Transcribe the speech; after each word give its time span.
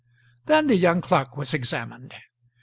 Then 0.47 0.65
the 0.65 0.75
young 0.77 0.99
clerk 0.99 1.37
was 1.37 1.53
examined. 1.53 2.15